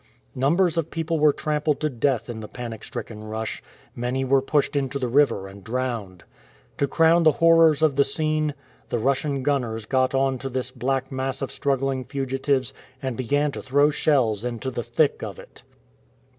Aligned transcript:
Numbers 0.33 0.79
of 0.79 0.89
people 0.89 1.19
were 1.19 1.31
trampled 1.31 1.79
to 1.81 1.87
death 1.87 2.27
in 2.27 2.39
the 2.39 2.47
panic 2.47 2.83
stricken 2.83 3.23
rush, 3.23 3.61
many 3.95 4.25
were 4.25 4.41
pushed 4.41 4.75
into 4.75 4.97
the 4.97 5.07
river 5.07 5.47
and 5.47 5.63
drowned. 5.63 6.23
To 6.79 6.87
crown 6.87 7.21
the 7.21 7.33
horrors 7.33 7.83
of 7.83 7.97
the 7.97 8.03
scene, 8.03 8.55
the 8.89 8.97
Russian 8.97 9.43
gunners 9.43 9.85
got 9.85 10.15
on 10.15 10.39
to 10.39 10.49
this 10.49 10.71
black 10.71 11.11
mass 11.11 11.43
of 11.43 11.51
struggling 11.51 12.03
fugitives, 12.03 12.73
and 12.99 13.15
began 13.15 13.51
to 13.51 13.61
throw 13.61 13.91
shells 13.91 14.43
into 14.43 14.71
the 14.71 14.81
thick 14.81 15.21
of 15.21 15.37
it. 15.37 15.61